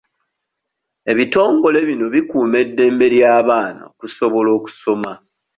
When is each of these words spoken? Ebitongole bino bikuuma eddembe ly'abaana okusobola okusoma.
Ebitongole 1.11 1.79
bino 1.87 2.05
bikuuma 2.13 2.55
eddembe 2.65 3.05
ly'abaana 3.13 3.81
okusobola 3.91 4.49
okusoma. 4.57 5.11